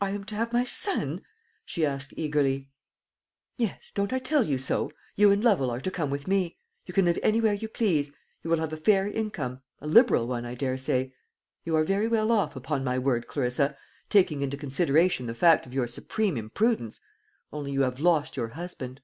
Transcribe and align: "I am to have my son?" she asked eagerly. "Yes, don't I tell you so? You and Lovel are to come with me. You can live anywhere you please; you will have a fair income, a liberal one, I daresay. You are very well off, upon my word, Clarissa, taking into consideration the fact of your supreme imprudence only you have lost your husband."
"I 0.00 0.12
am 0.12 0.24
to 0.24 0.34
have 0.36 0.54
my 0.54 0.64
son?" 0.64 1.20
she 1.66 1.84
asked 1.84 2.14
eagerly. 2.16 2.70
"Yes, 3.58 3.92
don't 3.94 4.10
I 4.10 4.18
tell 4.18 4.42
you 4.42 4.56
so? 4.56 4.90
You 5.16 5.30
and 5.30 5.44
Lovel 5.44 5.68
are 5.70 5.82
to 5.82 5.90
come 5.90 6.08
with 6.08 6.26
me. 6.26 6.56
You 6.86 6.94
can 6.94 7.04
live 7.04 7.18
anywhere 7.22 7.52
you 7.52 7.68
please; 7.68 8.16
you 8.42 8.48
will 8.48 8.56
have 8.60 8.72
a 8.72 8.78
fair 8.78 9.06
income, 9.06 9.60
a 9.80 9.86
liberal 9.86 10.26
one, 10.26 10.46
I 10.46 10.54
daresay. 10.54 11.12
You 11.66 11.76
are 11.76 11.84
very 11.84 12.08
well 12.08 12.32
off, 12.32 12.56
upon 12.56 12.82
my 12.84 12.98
word, 12.98 13.28
Clarissa, 13.28 13.76
taking 14.08 14.40
into 14.40 14.56
consideration 14.56 15.26
the 15.26 15.34
fact 15.34 15.66
of 15.66 15.74
your 15.74 15.86
supreme 15.86 16.38
imprudence 16.38 16.98
only 17.52 17.70
you 17.72 17.82
have 17.82 18.00
lost 18.00 18.38
your 18.38 18.48
husband." 18.48 19.02